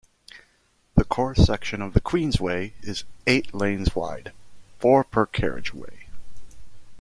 [0.95, 4.33] The core section of the Queensway is eight lanes wide,
[4.79, 6.07] four per carriageway.